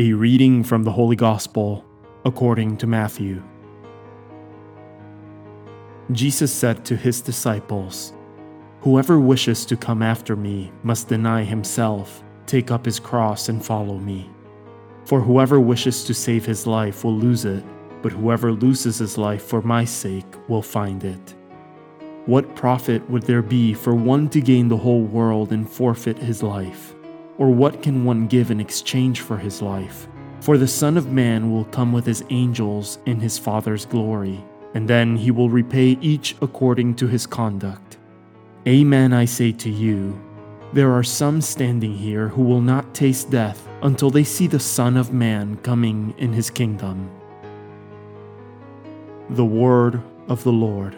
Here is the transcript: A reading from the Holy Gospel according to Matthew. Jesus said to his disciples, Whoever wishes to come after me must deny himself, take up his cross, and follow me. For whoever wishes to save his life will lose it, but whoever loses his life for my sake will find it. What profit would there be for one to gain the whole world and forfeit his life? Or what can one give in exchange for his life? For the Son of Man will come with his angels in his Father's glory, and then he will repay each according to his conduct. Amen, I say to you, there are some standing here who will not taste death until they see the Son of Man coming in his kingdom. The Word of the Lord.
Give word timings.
A 0.00 0.14
reading 0.14 0.64
from 0.64 0.82
the 0.82 0.92
Holy 0.92 1.14
Gospel 1.14 1.84
according 2.24 2.78
to 2.78 2.86
Matthew. 2.86 3.42
Jesus 6.12 6.50
said 6.50 6.86
to 6.86 6.96
his 6.96 7.20
disciples, 7.20 8.14
Whoever 8.80 9.20
wishes 9.20 9.66
to 9.66 9.76
come 9.76 10.00
after 10.00 10.36
me 10.36 10.72
must 10.84 11.08
deny 11.08 11.44
himself, 11.44 12.24
take 12.46 12.70
up 12.70 12.86
his 12.86 12.98
cross, 12.98 13.50
and 13.50 13.62
follow 13.62 13.98
me. 13.98 14.30
For 15.04 15.20
whoever 15.20 15.60
wishes 15.60 16.02
to 16.04 16.14
save 16.14 16.46
his 16.46 16.66
life 16.66 17.04
will 17.04 17.18
lose 17.18 17.44
it, 17.44 17.62
but 18.00 18.12
whoever 18.12 18.52
loses 18.52 19.00
his 19.00 19.18
life 19.18 19.42
for 19.42 19.60
my 19.60 19.84
sake 19.84 20.48
will 20.48 20.62
find 20.62 21.04
it. 21.04 21.34
What 22.24 22.56
profit 22.56 23.06
would 23.10 23.24
there 23.24 23.42
be 23.42 23.74
for 23.74 23.94
one 23.94 24.30
to 24.30 24.40
gain 24.40 24.68
the 24.68 24.78
whole 24.78 25.02
world 25.02 25.52
and 25.52 25.70
forfeit 25.70 26.16
his 26.16 26.42
life? 26.42 26.94
Or 27.40 27.48
what 27.48 27.82
can 27.82 28.04
one 28.04 28.26
give 28.26 28.50
in 28.50 28.60
exchange 28.60 29.22
for 29.22 29.38
his 29.38 29.62
life? 29.62 30.06
For 30.40 30.58
the 30.58 30.68
Son 30.68 30.98
of 30.98 31.10
Man 31.10 31.50
will 31.50 31.64
come 31.64 31.90
with 31.90 32.04
his 32.04 32.22
angels 32.28 32.98
in 33.06 33.18
his 33.18 33.38
Father's 33.38 33.86
glory, 33.86 34.44
and 34.74 34.86
then 34.86 35.16
he 35.16 35.30
will 35.30 35.48
repay 35.48 35.96
each 36.02 36.36
according 36.42 36.96
to 36.96 37.08
his 37.08 37.26
conduct. 37.26 37.96
Amen, 38.68 39.14
I 39.14 39.24
say 39.24 39.52
to 39.52 39.70
you, 39.70 40.20
there 40.74 40.92
are 40.92 41.02
some 41.02 41.40
standing 41.40 41.96
here 41.96 42.28
who 42.28 42.42
will 42.42 42.60
not 42.60 42.94
taste 42.94 43.30
death 43.30 43.66
until 43.82 44.10
they 44.10 44.22
see 44.22 44.46
the 44.46 44.60
Son 44.60 44.98
of 44.98 45.12
Man 45.12 45.56
coming 45.62 46.14
in 46.18 46.34
his 46.34 46.50
kingdom. 46.50 47.10
The 49.30 49.46
Word 49.46 50.02
of 50.28 50.44
the 50.44 50.52
Lord. 50.52 50.94